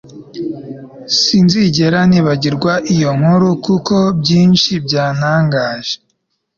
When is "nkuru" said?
3.17-3.49